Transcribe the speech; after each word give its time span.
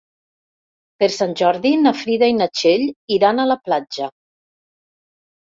Per 1.03 1.09
Sant 1.15 1.35
Jordi 1.41 1.73
na 1.81 1.93
Frida 1.99 2.31
i 2.33 2.35
na 2.39 2.47
Txell 2.61 2.87
iran 3.19 3.45
a 3.45 3.47
la 3.53 3.59
platja. 3.69 4.11